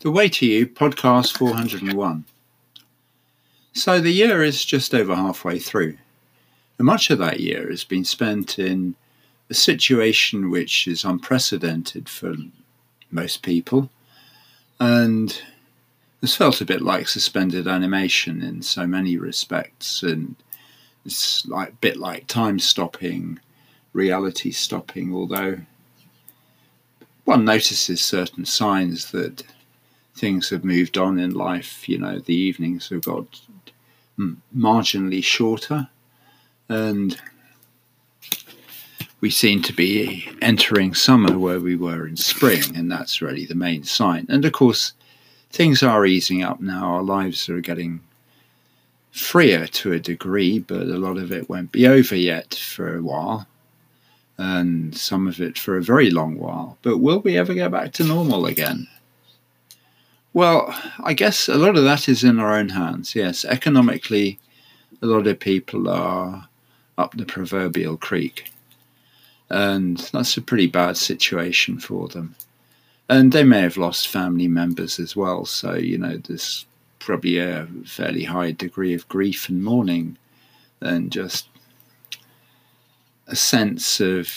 The 0.00 0.12
Way 0.12 0.28
to 0.28 0.46
You, 0.46 0.68
podcast 0.68 1.36
401. 1.36 2.24
So 3.72 4.00
the 4.00 4.12
year 4.12 4.44
is 4.44 4.64
just 4.64 4.94
over 4.94 5.12
halfway 5.12 5.58
through. 5.58 5.98
And 6.78 6.86
much 6.86 7.10
of 7.10 7.18
that 7.18 7.40
year 7.40 7.68
has 7.68 7.82
been 7.82 8.04
spent 8.04 8.60
in 8.60 8.94
a 9.50 9.54
situation 9.54 10.52
which 10.52 10.86
is 10.86 11.02
unprecedented 11.02 12.08
for 12.08 12.36
most 13.10 13.42
people 13.42 13.90
and 14.78 15.42
has 16.20 16.36
felt 16.36 16.60
a 16.60 16.64
bit 16.64 16.80
like 16.80 17.08
suspended 17.08 17.66
animation 17.66 18.40
in 18.40 18.62
so 18.62 18.86
many 18.86 19.16
respects. 19.16 20.04
And 20.04 20.36
it's 21.04 21.44
like 21.48 21.70
a 21.70 21.80
bit 21.80 21.96
like 21.96 22.28
time 22.28 22.60
stopping, 22.60 23.40
reality 23.92 24.52
stopping, 24.52 25.12
although 25.12 25.58
one 27.24 27.44
notices 27.44 28.00
certain 28.00 28.44
signs 28.44 29.10
that 29.10 29.42
things 30.18 30.50
have 30.50 30.64
moved 30.64 30.98
on 30.98 31.18
in 31.18 31.32
life. 31.32 31.88
You 31.88 31.98
know, 31.98 32.18
the 32.18 32.34
evenings 32.34 32.88
have 32.90 33.02
got 33.02 33.40
marginally 34.56 35.22
shorter, 35.22 35.88
and 36.68 37.16
we 39.20 39.30
seem 39.30 39.62
to 39.62 39.72
be 39.72 40.28
entering 40.42 40.94
summer 40.94 41.38
where 41.38 41.60
we 41.60 41.76
were 41.76 42.06
in 42.06 42.16
spring, 42.16 42.76
and 42.76 42.90
that's 42.90 43.22
really 43.22 43.46
the 43.46 43.54
main 43.54 43.84
sign. 43.84 44.26
And 44.28 44.44
of 44.44 44.52
course, 44.52 44.92
things 45.50 45.82
are 45.82 46.04
easing 46.06 46.42
up 46.42 46.60
now. 46.60 46.84
Our 46.84 47.02
lives 47.02 47.48
are 47.48 47.60
getting 47.60 48.00
freer 49.10 49.66
to 49.66 49.92
a 49.92 49.98
degree, 49.98 50.58
but 50.58 50.82
a 50.82 50.98
lot 50.98 51.16
of 51.16 51.32
it 51.32 51.48
won't 51.48 51.72
be 51.72 51.88
over 51.88 52.14
yet 52.14 52.54
for 52.54 52.96
a 52.96 53.02
while, 53.02 53.46
and 54.36 54.96
some 54.96 55.26
of 55.26 55.40
it 55.40 55.58
for 55.58 55.76
a 55.76 55.82
very 55.82 56.10
long 56.10 56.38
while. 56.38 56.76
But 56.82 56.98
will 56.98 57.20
we 57.20 57.38
ever 57.38 57.54
get 57.54 57.70
back 57.70 57.92
to 57.94 58.04
normal 58.04 58.46
again? 58.46 58.86
Well, 60.32 60.74
I 61.02 61.14
guess 61.14 61.48
a 61.48 61.56
lot 61.56 61.76
of 61.76 61.84
that 61.84 62.08
is 62.08 62.22
in 62.22 62.38
our 62.38 62.54
own 62.54 62.70
hands. 62.70 63.14
Yes, 63.14 63.44
economically, 63.44 64.38
a 65.02 65.06
lot 65.06 65.26
of 65.26 65.40
people 65.40 65.88
are 65.88 66.48
up 66.96 67.16
the 67.16 67.24
proverbial 67.24 67.96
creek, 67.96 68.50
and 69.48 69.98
that's 70.12 70.36
a 70.36 70.42
pretty 70.42 70.66
bad 70.66 70.96
situation 70.96 71.78
for 71.78 72.08
them. 72.08 72.34
And 73.08 73.32
they 73.32 73.44
may 73.44 73.60
have 73.62 73.78
lost 73.78 74.08
family 74.08 74.48
members 74.48 74.98
as 75.00 75.16
well, 75.16 75.46
so 75.46 75.74
you 75.74 75.96
know 75.96 76.18
there's 76.18 76.66
probably 76.98 77.38
a 77.38 77.66
fairly 77.86 78.24
high 78.24 78.50
degree 78.50 78.92
of 78.92 79.08
grief 79.08 79.48
and 79.48 79.64
mourning, 79.64 80.18
and 80.80 81.10
just 81.10 81.48
a 83.26 83.36
sense 83.36 84.00
of, 84.00 84.30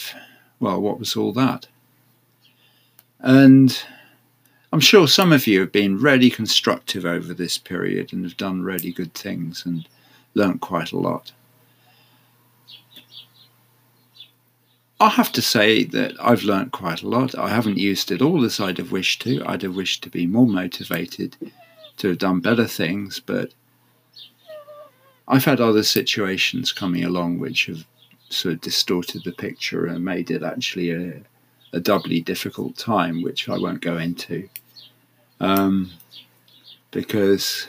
well, 0.59 0.81
what 0.81 0.99
was 0.99 1.15
all 1.15 1.33
that? 1.33 1.67
And 3.19 3.77
I'm 4.73 4.79
sure 4.79 5.07
some 5.07 5.33
of 5.33 5.47
you 5.47 5.59
have 5.59 5.71
been 5.71 5.97
really 5.97 6.29
constructive 6.29 7.05
over 7.05 7.33
this 7.33 7.57
period 7.57 8.13
and 8.13 8.23
have 8.23 8.37
done 8.37 8.61
really 8.63 8.91
good 8.91 9.13
things 9.13 9.65
and 9.65 9.87
learnt 10.33 10.61
quite 10.61 10.93
a 10.93 10.97
lot. 10.97 11.33
I 15.01 15.09
have 15.09 15.31
to 15.33 15.41
say 15.41 15.83
that 15.85 16.13
I've 16.21 16.43
learnt 16.43 16.71
quite 16.71 17.01
a 17.01 17.07
lot. 17.07 17.37
I 17.37 17.49
haven't 17.49 17.79
used 17.79 18.11
it 18.11 18.21
all 18.21 18.45
as 18.45 18.59
I'd 18.59 18.77
have 18.77 18.91
wished 18.91 19.23
to. 19.23 19.43
I'd 19.45 19.63
have 19.63 19.75
wished 19.75 20.03
to 20.03 20.09
be 20.09 20.25
more 20.25 20.47
motivated, 20.47 21.35
to 21.97 22.09
have 22.09 22.19
done 22.19 22.39
better 22.39 22.67
things, 22.67 23.19
but 23.19 23.53
I've 25.27 25.45
had 25.45 25.59
other 25.59 25.83
situations 25.83 26.71
coming 26.71 27.03
along 27.03 27.39
which 27.39 27.65
have 27.65 27.85
sort 28.29 28.53
of 28.53 28.61
distorted 28.61 29.23
the 29.25 29.31
picture 29.31 29.85
and 29.85 30.05
made 30.05 30.31
it 30.31 30.43
actually 30.43 30.91
a, 30.91 31.21
a 31.73 31.79
doubly 31.79 32.21
difficult 32.21 32.77
time, 32.77 33.21
which 33.21 33.47
I 33.49 33.57
won't 33.57 33.81
go 33.81 33.97
into. 33.97 34.49
Um, 35.39 35.91
because, 36.91 37.67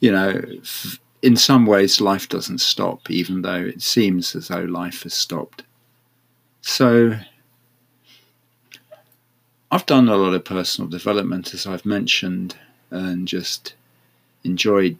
you 0.00 0.10
know, 0.10 0.40
in 1.22 1.36
some 1.36 1.66
ways, 1.66 2.00
life 2.00 2.28
doesn't 2.28 2.58
stop, 2.60 3.10
even 3.10 3.42
though 3.42 3.54
it 3.60 3.82
seems 3.82 4.34
as 4.34 4.48
though 4.48 4.62
life 4.64 5.02
has 5.02 5.14
stopped. 5.14 5.62
So, 6.62 7.18
I've 9.70 9.86
done 9.86 10.08
a 10.08 10.16
lot 10.16 10.34
of 10.34 10.44
personal 10.44 10.88
development, 10.88 11.52
as 11.52 11.66
I've 11.66 11.84
mentioned, 11.84 12.56
and 12.90 13.28
just 13.28 13.74
enjoyed 14.44 14.96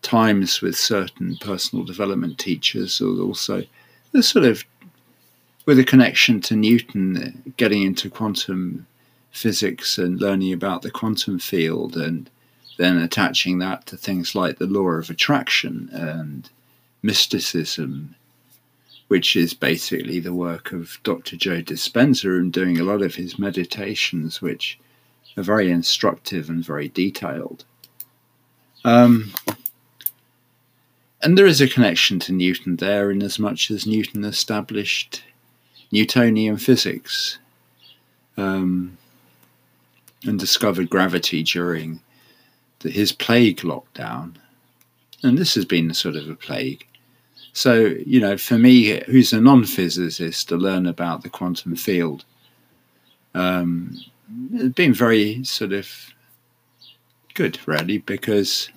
times 0.00 0.60
with 0.62 0.76
certain 0.76 1.36
personal 1.40 1.84
development 1.84 2.38
teachers, 2.38 3.00
or 3.00 3.20
also 3.20 3.64
the 4.12 4.22
sort 4.22 4.44
of 4.46 4.64
with 5.64 5.78
a 5.78 5.84
connection 5.84 6.40
to 6.40 6.56
Newton, 6.56 7.54
getting 7.56 7.82
into 7.82 8.10
quantum 8.10 8.86
physics 9.30 9.98
and 9.98 10.20
learning 10.20 10.52
about 10.52 10.82
the 10.82 10.90
quantum 10.90 11.38
field, 11.38 11.96
and 11.96 12.28
then 12.78 12.98
attaching 12.98 13.58
that 13.58 13.86
to 13.86 13.96
things 13.96 14.34
like 14.34 14.58
the 14.58 14.66
law 14.66 14.88
of 14.88 15.10
attraction 15.10 15.88
and 15.92 16.50
mysticism, 17.02 18.14
which 19.08 19.36
is 19.36 19.54
basically 19.54 20.18
the 20.18 20.34
work 20.34 20.72
of 20.72 20.98
Dr. 21.02 21.36
Joe 21.36 21.62
Dispenza, 21.62 22.38
and 22.38 22.52
doing 22.52 22.78
a 22.78 22.84
lot 22.84 23.02
of 23.02 23.14
his 23.14 23.38
meditations, 23.38 24.42
which 24.42 24.78
are 25.36 25.42
very 25.42 25.70
instructive 25.70 26.48
and 26.48 26.64
very 26.64 26.88
detailed. 26.88 27.64
Um, 28.84 29.32
and 31.22 31.38
there 31.38 31.46
is 31.46 31.60
a 31.60 31.68
connection 31.68 32.18
to 32.20 32.32
Newton 32.32 32.76
there, 32.76 33.10
in 33.10 33.22
as 33.22 33.38
much 33.38 33.70
as 33.70 33.86
Newton 33.86 34.24
established 34.24 35.22
Newtonian 35.92 36.56
physics 36.56 37.38
um, 38.36 38.96
and 40.24 40.38
discovered 40.38 40.90
gravity 40.90 41.42
during 41.42 42.00
the, 42.80 42.90
his 42.90 43.12
plague 43.12 43.58
lockdown. 43.58 44.34
And 45.22 45.38
this 45.38 45.54
has 45.54 45.64
been 45.64 45.94
sort 45.94 46.16
of 46.16 46.28
a 46.28 46.34
plague. 46.34 46.84
So, 47.52 47.94
you 48.06 48.18
know, 48.18 48.38
for 48.38 48.58
me, 48.58 49.02
who's 49.06 49.32
a 49.32 49.40
non 49.40 49.64
physicist, 49.64 50.48
to 50.48 50.56
learn 50.56 50.86
about 50.86 51.22
the 51.22 51.28
quantum 51.28 51.76
field, 51.76 52.24
um, 53.34 54.00
it's 54.54 54.74
been 54.74 54.94
very 54.94 55.44
sort 55.44 55.72
of 55.72 56.14
good, 57.34 57.58
really, 57.66 57.98
because 57.98 58.70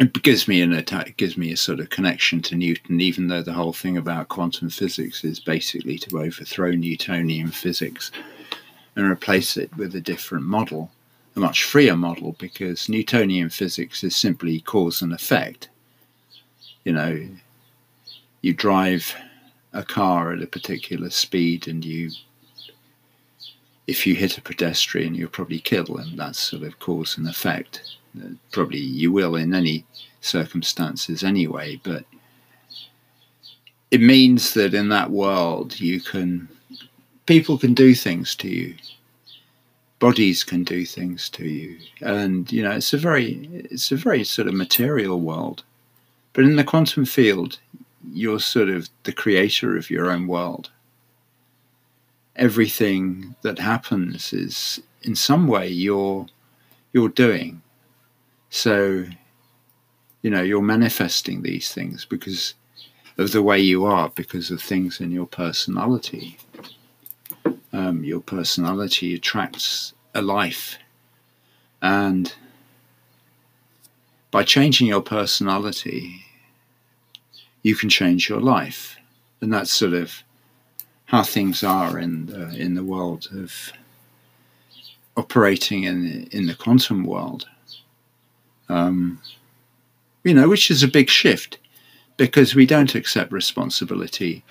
it 0.00 0.22
gives 0.22 0.48
me 0.48 0.62
an 0.62 0.72
attack, 0.72 1.14
gives 1.18 1.36
me 1.36 1.52
a 1.52 1.56
sort 1.58 1.78
of 1.78 1.90
connection 1.90 2.40
to 2.42 2.56
Newton, 2.56 3.02
even 3.02 3.28
though 3.28 3.42
the 3.42 3.52
whole 3.52 3.74
thing 3.74 3.98
about 3.98 4.30
quantum 4.30 4.70
physics 4.70 5.24
is 5.24 5.38
basically 5.38 5.98
to 5.98 6.18
overthrow 6.18 6.70
Newtonian 6.70 7.50
physics 7.50 8.10
and 8.96 9.04
replace 9.04 9.58
it 9.58 9.76
with 9.76 9.94
a 9.94 10.00
different 10.00 10.46
model, 10.46 10.90
a 11.36 11.40
much 11.40 11.64
freer 11.64 11.96
model, 11.96 12.34
because 12.38 12.88
Newtonian 12.88 13.50
physics 13.50 14.02
is 14.02 14.16
simply 14.16 14.60
cause 14.60 15.02
and 15.02 15.12
effect. 15.12 15.68
You 16.84 16.92
know, 16.94 17.28
you 18.40 18.54
drive 18.54 19.14
a 19.74 19.84
car 19.84 20.32
at 20.32 20.42
a 20.42 20.46
particular 20.46 21.10
speed 21.10 21.68
and 21.68 21.84
you 21.84 22.10
if 23.86 24.06
you 24.06 24.14
hit 24.14 24.38
a 24.38 24.42
pedestrian 24.42 25.14
you'll 25.14 25.28
probably 25.28 25.60
kill 25.60 25.84
them 25.84 26.16
that's 26.16 26.38
sort 26.38 26.62
of 26.62 26.78
cause 26.80 27.16
and 27.16 27.28
effect 27.28 27.96
probably 28.50 28.78
you 28.78 29.12
will 29.12 29.36
in 29.36 29.54
any 29.54 29.84
circumstances 30.20 31.22
anyway, 31.22 31.80
but 31.82 32.04
it 33.90 34.00
means 34.00 34.54
that 34.54 34.74
in 34.74 34.88
that 34.88 35.10
world 35.10 35.80
you 35.80 36.00
can 36.00 36.48
people 37.26 37.58
can 37.58 37.74
do 37.74 37.94
things 37.94 38.34
to 38.36 38.48
you. 38.48 38.74
Bodies 39.98 40.44
can 40.44 40.64
do 40.64 40.86
things 40.86 41.28
to 41.30 41.44
you. 41.44 41.78
And 42.00 42.50
you 42.50 42.62
know 42.62 42.72
it's 42.72 42.92
a 42.92 42.98
very 42.98 43.48
it's 43.70 43.92
a 43.92 43.96
very 43.96 44.24
sort 44.24 44.48
of 44.48 44.54
material 44.54 45.20
world. 45.20 45.64
But 46.32 46.44
in 46.44 46.56
the 46.56 46.64
quantum 46.64 47.04
field 47.04 47.58
you're 48.12 48.40
sort 48.40 48.68
of 48.68 48.88
the 49.02 49.12
creator 49.12 49.76
of 49.76 49.90
your 49.90 50.10
own 50.10 50.26
world. 50.26 50.70
Everything 52.36 53.34
that 53.42 53.58
happens 53.58 54.32
is 54.32 54.80
in 55.02 55.14
some 55.14 55.46
way 55.46 55.68
you're 55.68 56.26
you're 56.92 57.08
doing 57.08 57.62
so, 58.50 59.06
you 60.22 60.30
know, 60.30 60.42
you're 60.42 60.60
manifesting 60.60 61.42
these 61.42 61.72
things 61.72 62.04
because 62.04 62.54
of 63.16 63.32
the 63.32 63.42
way 63.42 63.58
you 63.58 63.84
are, 63.84 64.10
because 64.10 64.50
of 64.50 64.60
things 64.60 65.00
in 65.00 65.10
your 65.10 65.26
personality. 65.26 66.36
Um, 67.72 68.02
your 68.02 68.20
personality 68.20 69.14
attracts 69.14 69.94
a 70.14 70.20
life. 70.20 70.78
And 71.80 72.34
by 74.30 74.42
changing 74.42 74.88
your 74.88 75.00
personality, 75.00 76.22
you 77.62 77.76
can 77.76 77.88
change 77.88 78.28
your 78.28 78.40
life. 78.40 78.96
And 79.40 79.52
that's 79.52 79.72
sort 79.72 79.94
of 79.94 80.22
how 81.06 81.22
things 81.22 81.62
are 81.62 81.98
in 81.98 82.26
the, 82.26 82.48
in 82.56 82.74
the 82.74 82.84
world 82.84 83.28
of 83.32 83.72
operating 85.16 85.84
in, 85.84 86.28
in 86.32 86.46
the 86.46 86.54
quantum 86.54 87.04
world. 87.04 87.48
Um, 88.70 89.20
you 90.24 90.34
know, 90.34 90.48
which 90.48 90.70
is 90.70 90.82
a 90.82 90.88
big 90.88 91.08
shift 91.08 91.58
because 92.16 92.54
we 92.54 92.66
don't 92.66 92.94
accept 92.94 93.32
responsibility 93.32 94.44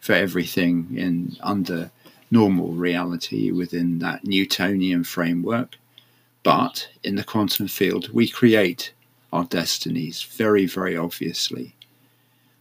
for 0.00 0.12
everything 0.12 0.88
in 0.96 1.36
under 1.40 1.90
normal 2.30 2.68
reality 2.72 3.50
within 3.50 3.98
that 4.00 4.24
Newtonian 4.24 5.04
framework. 5.04 5.76
But 6.42 6.88
in 7.02 7.16
the 7.16 7.24
quantum 7.24 7.68
field, 7.68 8.10
we 8.12 8.28
create 8.28 8.92
our 9.32 9.44
destinies 9.44 10.22
very, 10.22 10.66
very 10.66 10.96
obviously. 10.96 11.74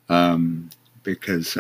Um, 0.10 0.70
because 1.04 1.58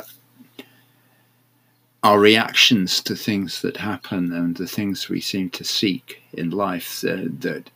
our 2.04 2.20
reactions 2.20 3.02
to 3.02 3.16
things 3.16 3.62
that 3.62 3.78
happen 3.78 4.32
and 4.32 4.56
the 4.56 4.68
things 4.68 5.10
we 5.10 5.22
seem 5.22 5.50
to 5.52 5.64
seek 5.64 6.22
in 6.34 6.50
life 6.50 7.02
that 7.02 7.70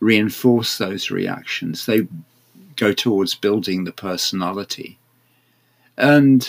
reinforce 0.00 0.78
those 0.78 1.10
reactions, 1.10 1.86
they 1.86 2.06
go 2.76 2.92
towards 2.92 3.34
building 3.34 3.84
the 3.84 3.92
personality. 3.92 4.98
And, 5.96 6.48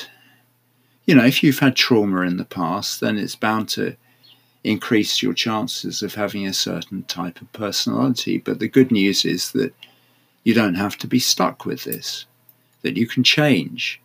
you 1.06 1.16
know, 1.16 1.26
if 1.26 1.44
you've 1.44 1.60
had 1.60 1.76
trauma 1.76 2.22
in 2.22 2.38
the 2.38 2.46
past, 2.46 3.02
then 3.02 3.18
it's 3.18 3.36
bound 3.36 3.70
to 3.70 3.96
increase 4.64 5.24
your 5.24 5.34
chances 5.34 6.04
of 6.04 6.14
having 6.14 6.46
a 6.46 6.54
certain 6.54 7.04
type 7.04 7.42
of 7.42 7.52
personality. 7.54 8.38
But 8.38 8.60
the 8.60 8.68
good 8.68 8.92
news 8.92 9.26
is 9.26 9.52
that 9.54 9.74
you 10.44 10.54
don't 10.54 10.76
have 10.76 10.98
to 10.98 11.08
be 11.08 11.20
stuck 11.20 11.66
with 11.66 11.84
this, 11.84 12.26
that 12.84 12.98
you 12.98 13.08
can 13.08 13.24
change, 13.24 14.00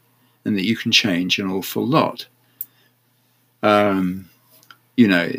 and 0.45 0.57
that 0.57 0.65
you 0.65 0.77
can 0.77 0.93
change 0.93 1.39
an 1.39 1.51
awful 1.51 1.87
lot 1.87 2.27
um, 3.65 4.29
you 4.97 5.09
know, 5.09 5.33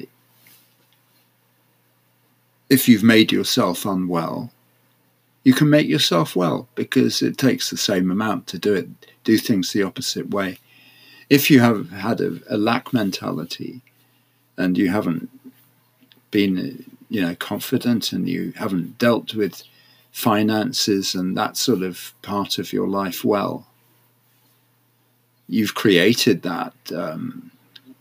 if 2.70 2.88
you've 2.88 3.04
made 3.04 3.32
yourself 3.32 3.86
unwell, 3.86 4.52
you 5.44 5.54
can 5.54 5.70
make 5.70 5.88
yourself 5.88 6.36
well 6.36 6.68
because 6.76 7.22
it 7.22 7.38
takes 7.38 7.70
the 7.70 7.78
same 7.78 8.10
amount 8.10 8.48
to 8.48 8.58
do 8.58 8.74
it, 8.74 8.88
do 9.24 9.38
things 9.38 9.72
the 9.72 9.84
opposite 9.84 10.32
way. 10.32 10.58
If 11.30 11.52
you 11.52 11.60
have 11.60 11.90
had 11.92 12.22
a, 12.22 12.40
a 12.50 12.58
lack 12.58 12.94
mentality 12.94 13.82
and 14.58 14.78
you 14.78 14.90
haven't 14.90 15.30
been, 16.32 16.84
you 17.10 17.22
know, 17.22 17.36
confident 17.36 18.12
and 18.12 18.28
you 18.28 18.54
haven't 18.56 18.98
dealt 18.98 19.36
with 19.36 19.64
finances 20.12 21.14
and 21.14 21.38
that 21.38 21.58
sort 21.58 21.84
of 21.84 22.14
part 22.22 22.58
of 22.58 22.74
your 22.74 22.88
life 22.88 23.24
well, 23.24 23.68
you've 25.48 25.76
created 25.76 26.42
that 26.42 26.74
um, 26.96 27.52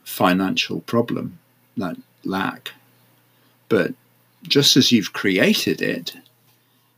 financial 0.04 0.80
problem, 0.80 1.38
that 1.76 1.96
lack. 2.24 2.72
But 3.68 3.94
just 4.48 4.76
as 4.76 4.92
you've 4.92 5.12
created 5.12 5.82
it, 5.82 6.14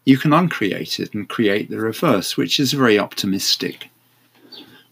you 0.05 0.19
can 0.19 0.33
uncreate 0.33 1.01
it 1.01 1.15
and 1.15 1.29
create 1.29 1.69
the 1.69 1.81
reverse, 1.81 2.37
which 2.37 2.61
is 2.61 2.73
a 2.73 2.77
very 2.77 2.99
optimistic 2.99 3.89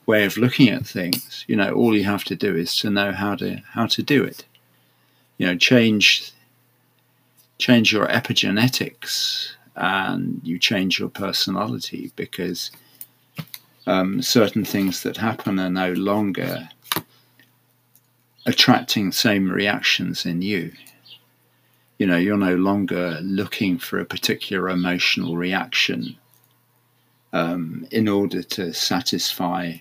way 0.07 0.25
of 0.25 0.37
looking 0.37 0.69
at 0.69 0.87
things. 0.87 1.45
You 1.47 1.57
know, 1.57 1.73
all 1.73 1.97
you 1.97 2.05
have 2.05 2.25
to 2.25 2.37
do 2.37 2.55
is 2.55 2.77
to 2.79 2.91
know 2.91 3.13
how 3.13 3.37
to 3.37 3.63
how 3.73 3.87
to 3.87 4.03
do 4.03 4.25
it. 4.25 4.45
You 5.39 5.47
know, 5.47 5.57
change 5.57 6.33
change 7.59 7.93
your 7.93 8.07
epigenetics 8.09 9.53
and 9.77 10.41
you 10.45 10.59
change 10.59 10.99
your 10.99 11.09
personality 11.09 12.11
because 12.17 12.71
um, 13.87 14.23
certain 14.23 14.65
things 14.65 15.03
that 15.03 15.17
happen 15.17 15.59
are 15.59 15.71
no 15.71 15.93
longer 15.93 16.69
attracting 18.47 19.13
same 19.13 19.51
reactions 19.51 20.27
in 20.27 20.43
you. 20.43 20.73
You 21.99 22.07
know, 22.07 22.17
you're 22.17 22.37
no 22.37 22.57
longer 22.57 23.19
looking 23.23 23.79
for 23.79 24.01
a 24.01 24.05
particular 24.05 24.69
emotional 24.69 25.37
reaction 25.37 26.17
um, 27.33 27.87
in 27.91 28.09
order 28.09 28.43
to 28.43 28.73
satisfy 28.73 29.75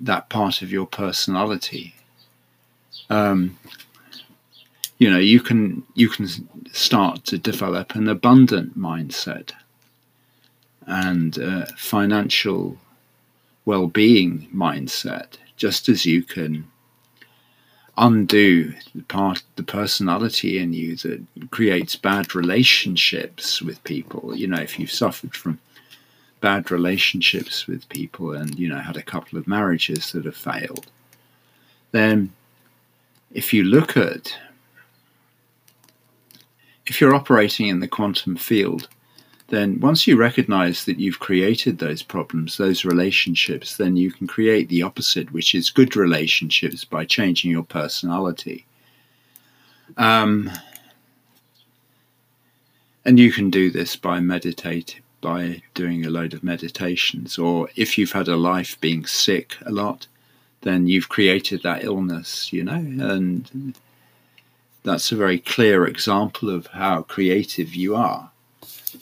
that 0.00 0.28
part 0.28 0.62
of 0.62 0.70
your 0.70 0.86
personality. 0.86 1.94
Um, 3.10 3.58
you 4.98 5.10
know, 5.10 5.18
you 5.18 5.40
can 5.40 5.84
you 5.94 6.08
can 6.08 6.28
start 6.72 7.24
to 7.26 7.38
develop 7.38 7.94
an 7.94 8.08
abundant 8.08 8.78
mindset 8.78 9.52
and 10.86 11.36
a 11.38 11.66
financial 11.76 12.78
well-being 13.64 14.48
mindset, 14.54 15.36
just 15.56 15.88
as 15.88 16.06
you 16.06 16.22
can 16.22 16.70
undo 17.98 18.74
the 18.94 19.02
part 19.04 19.42
the 19.56 19.62
personality 19.62 20.58
in 20.58 20.72
you 20.72 20.96
that 20.96 21.24
creates 21.50 21.96
bad 21.96 22.34
relationships 22.34 23.62
with 23.62 23.82
people. 23.84 24.36
You 24.36 24.48
know 24.48 24.60
if 24.60 24.78
you've 24.78 24.92
suffered 24.92 25.34
from 25.34 25.58
bad 26.40 26.70
relationships 26.70 27.66
with 27.66 27.88
people 27.88 28.32
and 28.32 28.58
you 28.58 28.68
know 28.68 28.78
had 28.78 28.96
a 28.96 29.02
couple 29.02 29.38
of 29.38 29.46
marriages 29.46 30.12
that 30.12 30.24
have 30.24 30.36
failed 30.36 30.86
then 31.92 32.32
if 33.32 33.52
you 33.52 33.64
look 33.64 33.96
at 33.96 34.36
if 36.86 37.00
you're 37.00 37.14
operating 37.14 37.68
in 37.68 37.80
the 37.80 37.88
quantum 37.88 38.36
field 38.36 38.88
then 39.48 39.78
once 39.80 40.06
you 40.06 40.16
recognize 40.16 40.84
that 40.84 40.98
you've 40.98 41.20
created 41.20 41.78
those 41.78 42.02
problems, 42.02 42.56
those 42.56 42.84
relationships, 42.84 43.76
then 43.76 43.96
you 43.96 44.10
can 44.10 44.26
create 44.26 44.68
the 44.68 44.82
opposite, 44.82 45.32
which 45.32 45.54
is 45.54 45.70
good 45.70 45.94
relationships 45.94 46.84
by 46.84 47.04
changing 47.04 47.52
your 47.52 47.62
personality. 47.62 48.66
Um, 49.96 50.50
and 53.04 53.20
you 53.20 53.30
can 53.30 53.50
do 53.50 53.70
this 53.70 53.94
by 53.94 54.18
meditating, 54.18 55.02
by 55.20 55.62
doing 55.74 56.04
a 56.04 56.10
load 56.10 56.34
of 56.34 56.42
meditations, 56.42 57.38
or 57.38 57.68
if 57.76 57.96
you've 57.96 58.12
had 58.12 58.26
a 58.26 58.36
life 58.36 58.80
being 58.80 59.06
sick 59.06 59.56
a 59.64 59.70
lot, 59.70 60.08
then 60.62 60.88
you've 60.88 61.08
created 61.08 61.62
that 61.62 61.84
illness, 61.84 62.52
you 62.52 62.64
know, 62.64 62.74
and 62.74 63.78
that's 64.82 65.12
a 65.12 65.16
very 65.16 65.38
clear 65.38 65.86
example 65.86 66.50
of 66.50 66.66
how 66.68 67.02
creative 67.02 67.76
you 67.76 67.94
are 67.94 68.32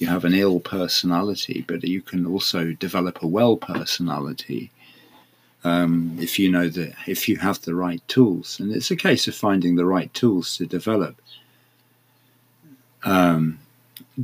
you 0.00 0.06
have 0.06 0.24
an 0.24 0.34
ill 0.34 0.60
personality, 0.60 1.64
but 1.66 1.84
you 1.84 2.02
can 2.02 2.26
also 2.26 2.72
develop 2.72 3.22
a 3.22 3.26
well 3.26 3.56
personality 3.56 4.70
um, 5.64 6.16
if 6.20 6.38
you 6.38 6.50
know 6.50 6.68
that 6.68 6.94
if 7.06 7.28
you 7.28 7.36
have 7.38 7.60
the 7.62 7.74
right 7.74 8.06
tools. 8.08 8.60
And 8.60 8.72
it's 8.72 8.90
a 8.90 8.96
case 8.96 9.26
of 9.26 9.34
finding 9.34 9.76
the 9.76 9.86
right 9.86 10.12
tools 10.14 10.56
to 10.58 10.66
develop 10.66 11.16
um, 13.04 13.58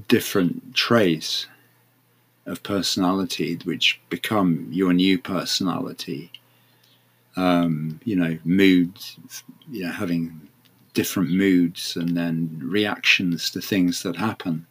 different 0.08 0.74
traits 0.74 1.46
of 2.46 2.62
personality 2.62 3.58
which 3.64 4.00
become 4.10 4.68
your 4.70 4.92
new 4.92 5.18
personality. 5.18 6.30
Um, 7.36 8.00
you 8.04 8.16
know, 8.16 8.38
moods, 8.44 9.16
you 9.70 9.84
know, 9.84 9.92
having 9.92 10.48
different 10.94 11.30
moods 11.30 11.96
and 11.96 12.16
then 12.16 12.60
reactions 12.62 13.50
to 13.50 13.60
things 13.60 14.02
that 14.02 14.16
happen. 14.16 14.66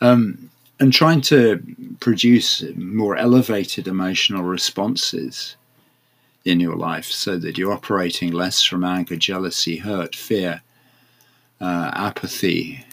Um, 0.00 0.50
and 0.78 0.92
trying 0.92 1.20
to 1.20 1.62
produce 2.00 2.64
more 2.74 3.16
elevated 3.16 3.86
emotional 3.86 4.42
responses 4.42 5.56
in 6.44 6.58
your 6.58 6.76
life 6.76 7.04
so 7.04 7.36
that 7.38 7.58
you're 7.58 7.72
operating 7.72 8.32
less 8.32 8.62
from 8.62 8.82
anger, 8.82 9.16
jealousy, 9.16 9.76
hurt, 9.76 10.16
fear, 10.16 10.62
uh, 11.60 11.90
apathy, 11.92 12.84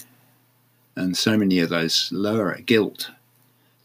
and 0.98 1.16
so 1.16 1.38
many 1.38 1.60
of 1.60 1.70
those 1.70 2.10
lower 2.12 2.56
guilt, 2.66 3.10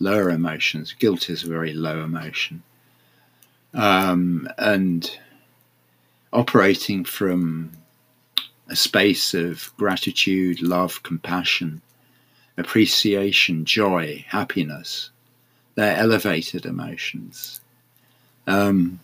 lower 0.00 0.30
emotions. 0.30 0.94
Guilt 0.98 1.30
is 1.30 1.44
a 1.44 1.48
very 1.48 1.72
low 1.72 2.02
emotion. 2.02 2.62
Um, 3.74 4.48
and 4.58 5.18
operating 6.32 7.04
from 7.04 7.72
a 8.68 8.74
space 8.76 9.34
of 9.34 9.72
gratitude, 9.76 10.60
love, 10.62 11.02
compassion, 11.02 11.82
appreciation, 12.62 13.64
joy, 13.64 14.24
happiness. 14.28 15.10
They're 15.74 15.96
elevated 15.96 16.64
emotions. 16.64 17.60
Um, 18.46 19.00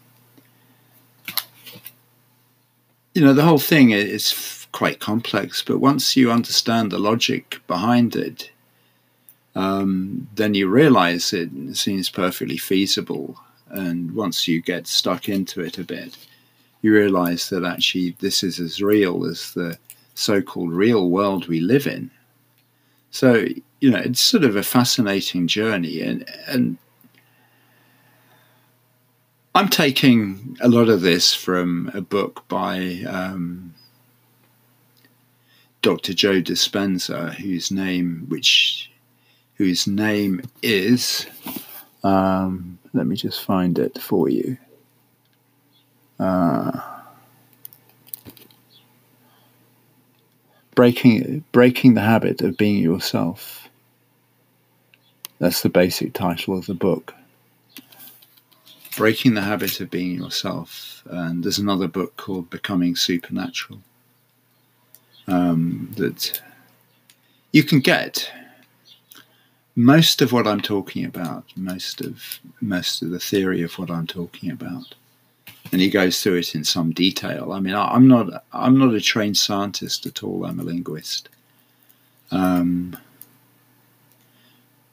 you 3.14 3.22
know, 3.24 3.32
the 3.32 3.44
whole 3.44 3.58
thing 3.58 3.90
is 3.90 4.66
quite 4.72 5.00
complex, 5.00 5.62
but 5.62 5.78
once 5.78 6.16
you 6.16 6.30
understand 6.30 6.92
the 6.92 6.98
logic 6.98 7.60
behind 7.66 8.14
it, 8.14 8.50
um, 9.56 10.28
then 10.36 10.54
you 10.54 10.68
realize 10.68 11.32
it 11.32 11.50
seems 11.76 12.08
perfectly 12.10 12.58
feasible. 12.58 13.40
And 13.70 14.14
once 14.14 14.46
you 14.46 14.62
get 14.62 14.86
stuck 14.86 15.28
into 15.28 15.60
it 15.62 15.78
a 15.78 15.84
bit, 15.84 16.16
you 16.82 16.92
realize 16.92 17.48
that 17.50 17.64
actually 17.64 18.14
this 18.20 18.44
is 18.44 18.60
as 18.60 18.80
real 18.80 19.26
as 19.26 19.52
the 19.54 19.76
so 20.14 20.40
called 20.42 20.72
real 20.72 21.10
world 21.10 21.48
we 21.48 21.60
live 21.60 21.86
in. 21.86 22.10
So 23.10 23.46
you 23.80 23.90
know, 23.90 23.98
it's 23.98 24.20
sort 24.20 24.44
of 24.44 24.56
a 24.56 24.62
fascinating 24.62 25.46
journey, 25.46 26.00
and 26.00 26.28
and 26.46 26.78
I'm 29.54 29.68
taking 29.68 30.56
a 30.60 30.68
lot 30.68 30.88
of 30.88 31.00
this 31.00 31.34
from 31.34 31.90
a 31.94 32.00
book 32.00 32.46
by 32.48 33.04
um, 33.08 33.74
Dr. 35.82 36.14
Joe 36.14 36.40
Dispenza, 36.40 37.34
whose 37.34 37.70
name 37.70 38.26
which 38.28 38.90
whose 39.56 39.86
name 39.86 40.42
is 40.62 41.26
um, 42.04 42.78
let 42.92 43.06
me 43.06 43.16
just 43.16 43.42
find 43.42 43.78
it 43.78 44.00
for 44.00 44.28
you. 44.28 44.56
Uh, 46.18 46.97
breaking 50.78 51.42
breaking 51.50 51.94
the 51.94 52.00
habit 52.00 52.40
of 52.40 52.56
being 52.56 52.80
yourself. 52.80 53.68
That's 55.40 55.62
the 55.62 55.68
basic 55.68 56.12
title 56.12 56.56
of 56.56 56.66
the 56.66 56.74
book. 56.74 57.14
Breaking 58.96 59.34
the 59.34 59.40
habit 59.40 59.80
of 59.80 59.90
being 59.90 60.14
yourself. 60.14 61.02
And 61.10 61.42
there's 61.42 61.58
another 61.58 61.88
book 61.88 62.16
called 62.16 62.48
Becoming 62.48 62.94
Supernatural 62.94 63.80
um, 65.26 65.92
that 65.96 66.40
you 67.50 67.64
can 67.64 67.80
get 67.80 68.30
most 69.74 70.22
of 70.22 70.30
what 70.30 70.46
I'm 70.46 70.60
talking 70.60 71.04
about, 71.04 71.44
most 71.56 72.00
of 72.00 72.38
most 72.60 73.02
of 73.02 73.10
the 73.10 73.18
theory 73.18 73.62
of 73.62 73.76
what 73.80 73.90
I'm 73.90 74.06
talking 74.06 74.48
about, 74.52 74.94
and 75.72 75.80
he 75.80 75.90
goes 75.90 76.22
through 76.22 76.36
it 76.36 76.54
in 76.54 76.64
some 76.64 76.92
detail. 76.92 77.52
I 77.52 77.60
mean, 77.60 77.74
I, 77.74 77.94
am 77.94 78.08
not 78.08 78.44
I'm 78.52 78.78
not 78.78 78.94
a 78.94 79.00
trained 79.00 79.36
scientist 79.36 80.06
at 80.06 80.22
all. 80.22 80.44
I'm 80.44 80.60
a 80.60 80.64
linguist 80.64 81.28
um, 82.30 82.96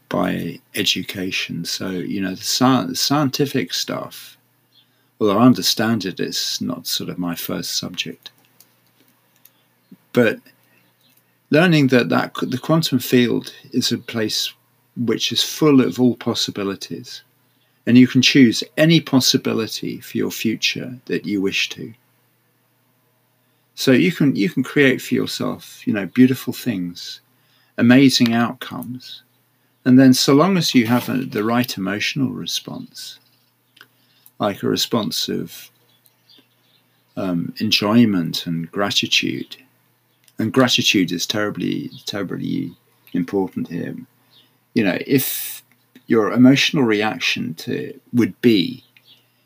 by 0.10 0.60
education. 0.76 1.66
So 1.66 1.90
you 1.90 2.22
know, 2.22 2.32
the, 2.32 2.38
sci- 2.38 2.88
the 2.88 2.96
scientific 2.96 3.74
stuff, 3.74 4.38
although 5.20 5.40
I 5.40 5.46
understand 5.46 6.06
it, 6.06 6.20
it, 6.20 6.28
is 6.28 6.60
not 6.62 6.88
sort 6.88 7.10
of 7.10 7.18
my 7.18 7.36
first 7.36 7.78
subject. 7.78 8.32
But 10.14 10.40
learning 11.50 11.88
that, 11.88 12.10
that 12.10 12.34
the 12.42 12.58
quantum 12.58 13.00
field 13.00 13.54
is 13.72 13.92
a 13.92 13.98
place 13.98 14.54
which 14.98 15.32
is 15.32 15.44
full 15.44 15.82
of 15.82 16.00
all 16.00 16.16
possibilities, 16.16 17.22
and 17.86 17.98
you 17.98 18.08
can 18.08 18.22
choose 18.22 18.64
any 18.78 19.00
possibility 19.00 20.00
for 20.00 20.18
your 20.18 20.32
future 20.32 20.98
that 21.06 21.26
you 21.26 21.42
wish 21.42 21.70
to. 21.70 21.94
So 23.76 23.92
you 23.92 24.12
can 24.12 24.36
you 24.36 24.50
can 24.50 24.64
create 24.64 25.02
for 25.02 25.16
yourself, 25.16 25.86
you 25.86 25.94
know, 25.94 26.06
beautiful 26.06 26.54
things, 26.54 27.20
amazing 27.78 28.34
outcomes, 28.34 29.22
and 29.84 30.00
then 30.00 30.14
so 30.14 30.34
long 30.34 30.58
as 30.58 30.74
you 30.74 30.88
have 30.88 31.10
a, 31.10 31.18
the 31.18 31.44
right 31.44 31.78
emotional 31.78 32.30
response, 32.30 33.20
like 34.40 34.64
a 34.64 34.70
response 34.70 35.28
of 35.28 35.70
um, 37.18 37.54
enjoyment 37.60 38.48
and 38.48 38.72
gratitude, 38.72 39.58
and 40.40 40.54
gratitude 40.54 41.12
is 41.12 41.28
terribly, 41.28 41.92
terribly 42.06 42.74
important 43.14 43.68
here. 43.68 43.96
You 44.74 44.86
know, 44.86 44.98
if 45.06 45.55
your 46.08 46.32
emotional 46.32 46.84
reaction 46.84 47.54
to 47.56 48.00
would 48.14 48.40
be 48.42 48.84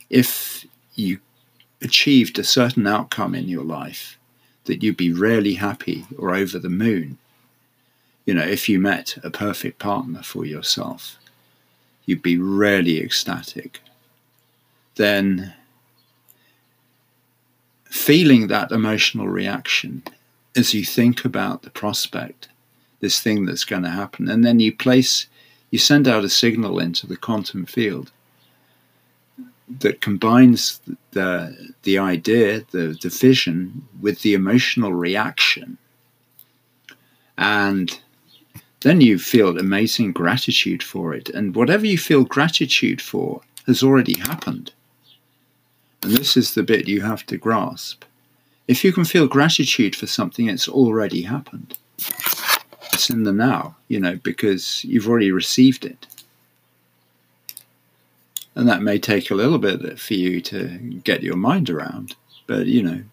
if 0.09 0.65
you 0.95 1.19
achieved 1.81 2.37
a 2.37 2.43
certain 2.43 2.85
outcome 2.85 3.33
in 3.33 3.47
your 3.47 3.63
life 3.63 4.17
that 4.65 4.83
you'd 4.83 4.97
be 4.97 5.13
really 5.13 5.53
happy 5.53 6.05
or 6.17 6.35
over 6.35 6.59
the 6.59 6.69
moon. 6.69 7.17
You 8.25 8.33
know, 8.33 8.43
if 8.43 8.69
you 8.69 8.79
met 8.79 9.17
a 9.23 9.29
perfect 9.29 9.79
partner 9.79 10.21
for 10.21 10.45
yourself, 10.45 11.17
you'd 12.05 12.21
be 12.21 12.37
really 12.37 13.01
ecstatic. 13.01 13.81
Then 14.95 15.53
feeling 17.85 18.47
that 18.47 18.71
emotional 18.71 19.27
reaction 19.27 20.03
as 20.55 20.73
you 20.73 20.83
think 20.83 21.25
about 21.25 21.61
the 21.61 21.69
prospect, 21.69 22.49
this 22.99 23.19
thing 23.19 23.45
that's 23.45 23.63
going 23.63 23.83
to 23.83 23.89
happen, 23.89 24.29
and 24.29 24.43
then 24.43 24.59
you 24.59 24.75
place, 24.75 25.27
you 25.71 25.79
send 25.79 26.07
out 26.07 26.23
a 26.23 26.29
signal 26.29 26.79
into 26.79 27.07
the 27.07 27.17
quantum 27.17 27.65
field 27.65 28.11
that 29.79 30.01
combines 30.01 30.81
the 31.11 31.73
the 31.83 31.97
idea, 31.97 32.61
the 32.71 32.97
the 33.01 33.09
vision, 33.09 33.87
with 34.01 34.21
the 34.21 34.33
emotional 34.33 34.93
reaction, 34.93 35.77
and 37.37 37.99
then 38.81 39.01
you 39.01 39.19
feel 39.19 39.57
amazing 39.57 40.11
gratitude 40.11 40.81
for 40.81 41.13
it, 41.13 41.29
and 41.29 41.55
whatever 41.55 41.85
you 41.85 41.97
feel 41.97 42.23
gratitude 42.23 43.01
for 43.01 43.41
has 43.67 43.83
already 43.83 44.17
happened. 44.17 44.71
And 46.01 46.13
this 46.13 46.37
is 46.37 46.53
the 46.53 46.63
bit 46.63 46.87
you 46.87 47.01
have 47.01 47.25
to 47.27 47.37
grasp. 47.37 48.05
If 48.67 48.83
you 48.83 48.93
can 48.93 49.05
feel 49.05 49.27
gratitude 49.27 49.95
for 49.95 50.07
something 50.07 50.47
it's 50.47 50.69
already 50.69 51.23
happened, 51.23 51.77
in 53.07 53.23
the 53.23 53.31
now, 53.31 53.75
you 53.87 53.99
know, 53.99 54.15
because 54.15 54.83
you've 54.83 55.07
already 55.07 55.31
received 55.31 55.85
it. 55.85 56.07
And 58.55 58.67
that 58.67 58.81
may 58.81 58.97
take 58.97 59.29
a 59.29 59.35
little 59.35 59.59
bit 59.59 59.99
for 59.99 60.15
you 60.15 60.41
to 60.41 60.79
get 61.03 61.21
your 61.21 61.35
mind 61.35 61.69
around, 61.69 62.15
but 62.47 62.65
you 62.65 62.81
know, 62.81 63.03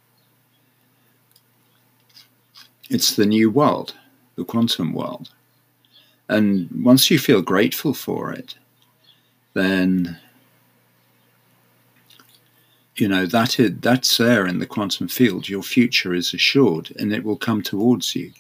it's 2.89 3.17
the 3.17 3.27
new 3.27 3.51
world, 3.51 3.95
the 4.37 4.45
quantum 4.45 4.95
world. 4.95 5.29
And 6.29 6.69
once 6.83 7.11
you 7.11 7.19
feel 7.19 7.43
grateful 7.43 7.93
for 7.93 8.33
it, 8.33 8.55
then 9.55 10.19
you 12.97 13.09
know 13.09 13.27
that 13.27 13.61
is, 13.61 13.73
that's 13.81 14.17
there 14.17 14.47
in 14.47 14.59
the 14.59 14.67
quantum 14.67 15.09
field 15.09 15.49
your 15.49 15.63
future 15.63 16.15
is 16.15 16.33
assured 16.35 16.93
and 16.99 17.13
it 17.13 17.25
will 17.25 17.37
come 17.37 17.63
towards 17.63 18.15
you 18.15 18.33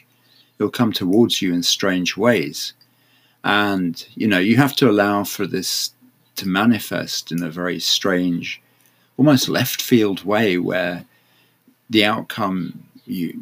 it'll 0.59 0.71
come 0.71 0.93
towards 0.93 1.43
you 1.43 1.53
in 1.53 1.63
strange 1.63 2.17
ways 2.17 2.73
and 3.45 4.07
you 4.15 4.27
know 4.27 4.39
you 4.39 4.57
have 4.57 4.75
to 4.77 4.89
allow 4.89 5.25
for 5.25 5.47
this 5.47 5.93
to 6.35 6.49
manifest 6.49 7.33
in 7.33 7.43
a 7.43 7.51
very 7.51 7.79
strange 7.79 8.61
almost 9.17 9.49
left 9.49 9.81
field 9.81 10.25
way 10.25 10.59
where 10.59 11.05
the 11.91 12.05
outcome 12.05 12.85
you 13.07 13.41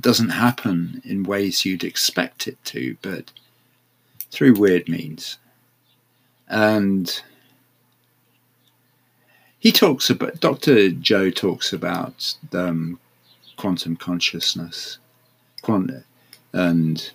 doesn't 0.00 0.28
happen 0.28 1.00
in 1.04 1.22
ways 1.22 1.64
you'd 1.64 1.84
expect 1.84 2.46
it 2.46 2.62
to 2.64 2.96
but 3.02 3.32
through 4.30 4.54
weird 4.54 4.88
means 4.88 5.38
and 6.48 7.22
he 9.66 9.72
talks 9.72 10.10
about 10.10 10.38
Dr. 10.38 10.90
Joe 10.90 11.28
talks 11.28 11.72
about 11.72 12.36
um, 12.52 13.00
quantum 13.56 13.96
consciousness, 13.96 14.98
quantum, 15.62 16.04
and 16.56 17.12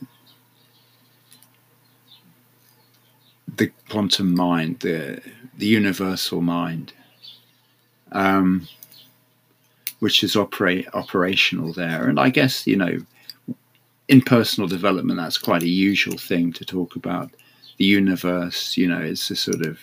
the 3.57 3.71
quantum 3.89 4.35
mind, 4.35 4.79
the 4.81 5.19
the 5.57 5.65
universal 5.65 6.41
mind, 6.41 6.93
um, 8.11 8.67
which 9.99 10.23
is 10.23 10.35
operate 10.35 10.87
operational 10.93 11.73
there. 11.73 12.07
And 12.07 12.19
I 12.19 12.29
guess 12.29 12.67
you 12.67 12.77
know, 12.77 12.99
in 14.07 14.21
personal 14.21 14.67
development, 14.67 15.19
that's 15.19 15.39
quite 15.39 15.63
a 15.63 15.69
usual 15.69 16.17
thing 16.17 16.53
to 16.53 16.63
talk 16.63 16.95
about. 16.95 17.31
The 17.77 17.85
universe, 17.85 18.77
you 18.77 18.87
know, 18.87 19.01
it's 19.01 19.31
a 19.31 19.35
sort 19.35 19.65
of 19.65 19.79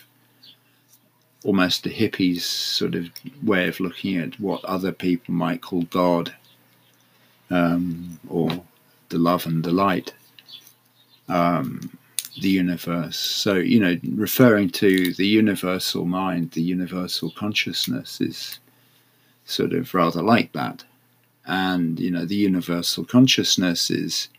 almost 1.43 1.85
a 1.85 1.89
hippie's 1.89 2.45
sort 2.45 2.95
of 2.95 3.09
way 3.43 3.67
of 3.67 3.81
looking 3.81 4.17
at 4.17 4.39
what 4.39 4.63
other 4.63 4.93
people 4.93 5.33
might 5.33 5.61
call 5.61 5.83
God 5.83 6.33
um, 7.49 8.19
or 8.29 8.49
the 9.09 9.17
love 9.17 9.45
and 9.45 9.63
the 9.63 9.71
light, 9.71 10.13
um, 11.27 11.97
the 12.41 12.49
universe. 12.49 13.17
So, 13.17 13.55
you 13.55 13.79
know, 13.79 13.97
referring 14.15 14.69
to 14.71 15.13
the 15.13 15.27
universal 15.27 16.05
mind, 16.05 16.51
the 16.51 16.61
universal 16.61 17.31
consciousness 17.31 18.21
is 18.21 18.59
sort 19.45 19.73
of 19.73 19.93
rather 19.93 20.21
like 20.21 20.53
that. 20.53 20.83
And, 21.45 21.99
you 21.99 22.11
know, 22.11 22.25
the 22.25 22.35
universal 22.35 23.03
consciousness 23.03 23.89
is 23.89 24.29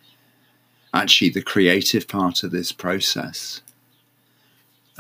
actually 0.95 1.31
the 1.31 1.43
creative 1.43 2.07
part 2.07 2.43
of 2.43 2.50
this 2.50 2.73
process 2.73 3.61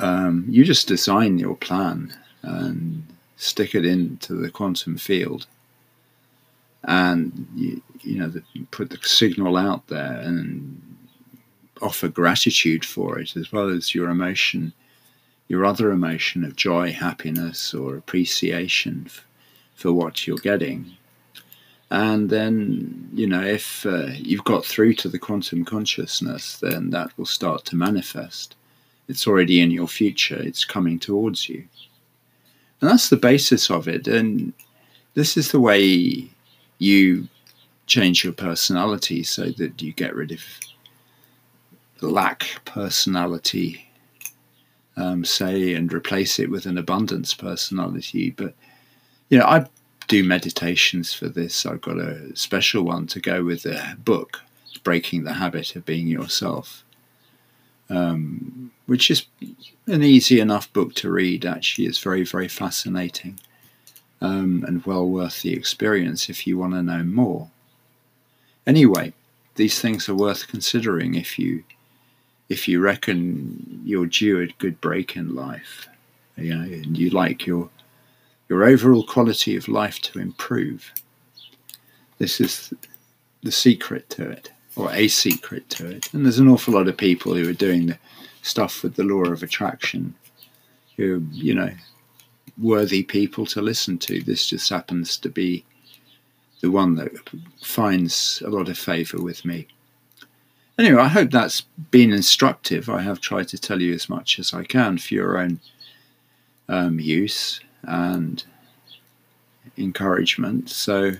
um, 0.00 0.46
you 0.48 0.64
just 0.64 0.88
design 0.88 1.38
your 1.38 1.56
plan 1.56 2.14
and 2.42 3.06
stick 3.36 3.74
it 3.74 3.84
into 3.84 4.34
the 4.34 4.50
quantum 4.50 4.96
field 4.96 5.46
and 6.84 7.46
you, 7.54 7.82
you 8.00 8.18
know 8.18 8.28
the, 8.28 8.42
put 8.70 8.90
the 8.90 8.98
signal 9.02 9.56
out 9.56 9.86
there 9.88 10.20
and 10.20 10.80
offer 11.82 12.08
gratitude 12.08 12.84
for 12.84 13.18
it 13.18 13.36
as 13.36 13.52
well 13.52 13.68
as 13.68 13.94
your 13.94 14.10
emotion 14.10 14.72
your 15.48 15.64
other 15.64 15.90
emotion 15.90 16.44
of 16.44 16.56
joy 16.56 16.92
happiness 16.92 17.74
or 17.74 17.96
appreciation 17.96 19.02
f- 19.06 19.26
for 19.74 19.92
what 19.92 20.26
you're 20.26 20.36
getting 20.38 20.90
and 21.90 22.30
then 22.30 23.08
you 23.12 23.26
know 23.26 23.42
if 23.42 23.84
uh, 23.86 24.06
you've 24.14 24.44
got 24.44 24.64
through 24.64 24.94
to 24.94 25.08
the 25.08 25.18
quantum 25.18 25.64
consciousness 25.64 26.58
then 26.58 26.90
that 26.90 27.16
will 27.18 27.26
start 27.26 27.64
to 27.64 27.76
manifest 27.76 28.56
it's 29.10 29.26
already 29.26 29.60
in 29.60 29.72
your 29.72 29.88
future, 29.88 30.40
it's 30.40 30.64
coming 30.64 30.96
towards 30.96 31.48
you. 31.48 31.64
And 32.80 32.88
that's 32.88 33.08
the 33.08 33.16
basis 33.16 33.68
of 33.68 33.88
it. 33.88 34.06
And 34.06 34.52
this 35.14 35.36
is 35.36 35.50
the 35.50 35.58
way 35.58 36.30
you 36.80 37.28
change 37.86 38.24
your 38.24 38.32
personality 38.32 39.22
so 39.22 39.50
that 39.50 39.80
you 39.80 39.92
get 39.92 40.16
rid 40.16 40.32
of 40.32 40.42
lack 42.00 42.46
personality, 42.64 43.86
um, 44.96 45.24
say, 45.24 45.74
and 45.74 45.92
replace 45.92 46.38
it 46.38 46.50
with 46.50 46.66
an 46.66 46.78
abundance 46.78 47.34
personality. 47.34 48.30
But, 48.30 48.54
you 49.28 49.38
know, 49.38 49.44
I 49.44 49.66
do 50.08 50.24
meditations 50.24 51.12
for 51.12 51.28
this. 51.28 51.66
I've 51.66 51.82
got 51.82 51.98
a 51.98 52.34
special 52.34 52.82
one 52.82 53.06
to 53.08 53.20
go 53.20 53.44
with 53.44 53.62
the 53.64 53.96
book, 53.98 54.40
Breaking 54.82 55.24
the 55.24 55.34
Habit 55.34 55.76
of 55.76 55.84
Being 55.84 56.08
Yourself, 56.08 56.82
um, 57.90 58.70
which 58.86 59.10
is 59.10 59.26
an 59.86 60.02
easy 60.02 60.40
enough 60.40 60.72
book 60.72 60.94
to 60.94 61.10
read, 61.10 61.44
actually. 61.44 61.86
It's 61.86 62.02
very, 62.02 62.24
very 62.24 62.48
fascinating 62.48 63.38
um, 64.20 64.64
and 64.66 64.84
well 64.84 65.08
worth 65.08 65.42
the 65.42 65.52
experience 65.52 66.28
if 66.28 66.46
you 66.46 66.58
want 66.58 66.74
to 66.74 66.82
know 66.82 67.02
more. 67.02 67.50
Anyway, 68.66 69.12
these 69.56 69.80
things 69.80 70.08
are 70.08 70.14
worth 70.14 70.48
considering 70.48 71.14
if 71.14 71.38
you 71.38 71.64
if 72.48 72.66
you 72.66 72.80
reckon 72.80 73.80
you're 73.84 74.06
due 74.06 74.40
a 74.40 74.46
good 74.58 74.80
break 74.80 75.16
in 75.16 75.36
life, 75.36 75.88
you 76.36 76.54
know, 76.54 76.64
and 76.64 76.98
you 76.98 77.10
like 77.10 77.46
your 77.46 77.70
your 78.48 78.64
overall 78.64 79.04
quality 79.04 79.56
of 79.56 79.68
life 79.68 80.00
to 80.02 80.18
improve. 80.18 80.92
This 82.18 82.40
is 82.40 82.74
the 83.42 83.52
secret 83.52 84.10
to 84.10 84.28
it, 84.28 84.50
or 84.76 84.92
a 84.92 85.08
secret 85.08 85.68
to 85.70 85.88
it. 85.88 86.12
And 86.12 86.24
there's 86.24 86.40
an 86.40 86.48
awful 86.48 86.74
lot 86.74 86.88
of 86.88 86.96
people 86.96 87.34
who 87.34 87.48
are 87.48 87.54
doing 87.54 87.86
the 87.86 87.98
stuff 88.42 88.82
with 88.82 88.96
the 88.96 89.04
law 89.04 89.24
of 89.24 89.42
attraction, 89.42 90.14
who 90.96 91.22
you 91.30 91.54
know, 91.54 91.70
worthy 92.60 93.02
people 93.02 93.46
to 93.46 93.62
listen 93.62 93.98
to. 93.98 94.22
This 94.22 94.46
just 94.46 94.68
happens 94.68 95.16
to 95.18 95.28
be 95.28 95.64
the 96.60 96.70
one 96.70 96.94
that 96.96 97.12
finds 97.62 98.42
a 98.44 98.50
lot 98.50 98.68
of 98.68 98.78
favour 98.78 99.20
with 99.20 99.44
me. 99.44 99.66
Anyway, 100.78 101.00
I 101.00 101.08
hope 101.08 101.30
that's 101.30 101.62
been 101.90 102.12
instructive. 102.12 102.88
I 102.88 103.02
have 103.02 103.20
tried 103.20 103.48
to 103.48 103.58
tell 103.58 103.80
you 103.82 103.92
as 103.94 104.08
much 104.08 104.38
as 104.38 104.54
I 104.54 104.64
can 104.64 104.98
for 104.98 105.14
your 105.14 105.38
own 105.38 105.60
um, 106.68 107.00
use 107.00 107.60
and 107.82 108.42
encouragement. 109.76 110.70
So, 110.70 111.12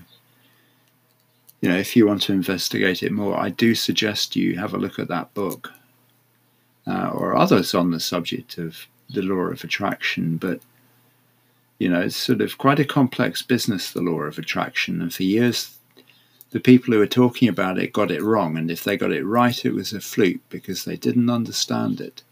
you 1.61 1.69
know, 1.69 1.77
if 1.77 1.95
you 1.95 2.07
want 2.07 2.23
to 2.23 2.33
investigate 2.33 3.03
it 3.03 3.13
more, 3.13 3.37
I 3.37 3.51
do 3.51 3.75
suggest 3.75 4.37
you 4.37 4.57
have 4.57 4.73
a 4.73 4.79
look 4.79 4.99
at 4.99 5.09
that 5.09 5.33
book 5.35 5.73
uh, 6.87 7.11
or 7.13 7.37
others 7.37 7.75
on 7.75 7.91
the 7.91 8.01
subject 8.01 8.59
of 8.59 8.87
the 9.11 9.23
law 9.23 9.51
of 9.51 9.63
attraction. 9.65 10.37
But, 10.37 10.61
you 11.81 11.89
know, 11.89 12.03
it's 12.03 12.17
sort 12.17 12.43
of 12.43 12.59
quite 12.59 12.79
a 12.79 12.85
complex 12.85 13.41
business, 13.41 13.91
the 13.91 14.03
law 14.03 14.21
of 14.21 14.39
attraction. 14.39 15.01
And 15.01 15.13
for 15.13 15.23
years, 15.23 15.79
the 16.51 16.61
people 16.61 16.93
who 16.93 17.01
were 17.01 17.07
talking 17.07 17.49
about 17.49 17.79
it 17.79 17.95
got 17.95 18.11
it 18.11 18.23
wrong, 18.23 18.59
and 18.59 18.71
if 18.71 18.85
they 18.85 18.99
got 18.99 19.13
it 19.13 19.25
right, 19.25 19.65
it 19.65 19.73
was 19.73 19.95
a 19.95 20.01
fluke 20.01 20.43
because 20.51 20.85
they 20.85 20.97
didn't 20.97 21.31
understand 21.31 21.99
it. 22.01 22.23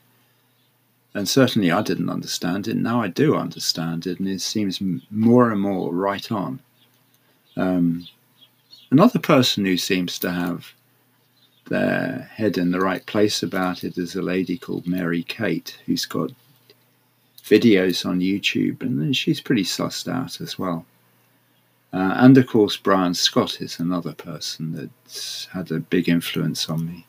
And 1.14 1.26
certainly 1.26 1.72
I 1.72 1.80
didn't 1.80 2.10
understand 2.10 2.68
it. 2.68 2.76
Now 2.76 3.00
I 3.00 3.08
do 3.08 3.36
understand 3.36 4.06
it, 4.06 4.18
and 4.18 4.28
it 4.28 4.42
seems 4.42 4.82
more 5.10 5.50
and 5.50 5.60
more 5.62 5.94
right 5.94 6.30
on. 6.30 6.60
Um, 7.56 8.06
another 8.90 9.18
person 9.18 9.64
who 9.64 9.78
seems 9.78 10.18
to 10.18 10.30
have 10.30 10.74
their 11.70 12.30
head 12.34 12.58
in 12.58 12.70
the 12.70 12.80
right 12.80 13.04
place 13.06 13.42
about 13.42 13.82
it 13.82 13.96
is 13.96 14.14
a 14.14 14.22
lady 14.22 14.58
called 14.58 14.86
Mary 14.86 15.22
Kate, 15.22 15.78
who's 15.86 16.04
got 16.04 16.32
videos 17.48 18.04
on 18.06 18.20
YouTube, 18.20 18.82
and 18.82 19.16
she's 19.16 19.40
pretty 19.40 19.64
sussed 19.64 20.12
out 20.12 20.40
as 20.40 20.58
well. 20.58 20.84
Uh, 21.92 22.14
and 22.16 22.36
of 22.36 22.46
course, 22.46 22.76
Brian 22.76 23.14
Scott 23.14 23.60
is 23.60 23.80
another 23.80 24.12
person 24.12 24.72
that's 24.74 25.46
had 25.46 25.70
a 25.70 25.80
big 25.80 26.08
influence 26.08 26.68
on 26.68 26.86
me. 26.86 27.06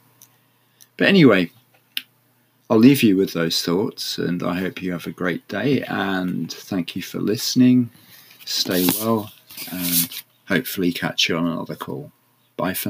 But 0.96 1.08
anyway, 1.08 1.52
I'll 2.70 2.78
leave 2.78 3.04
you 3.04 3.18
with 3.18 3.34
those 3.34 3.62
thoughts, 3.62 4.18
and 4.18 4.42
I 4.42 4.60
hope 4.60 4.82
you 4.82 4.92
have 4.94 5.08
a 5.08 5.12
great 5.12 5.48
day. 5.48 5.82
And 5.84 6.52
thank 6.52 6.96
you 6.96 7.02
for 7.02 7.20
listening. 7.20 7.90
Stay 8.46 8.88
well, 9.00 9.32
and 9.72 10.24
hopefully 10.48 10.94
catch 10.94 11.28
you 11.28 11.36
on 11.36 11.46
another 11.48 11.76
call. 11.76 12.12
Bye 12.56 12.74
for 12.74 12.80
now. 12.84 12.88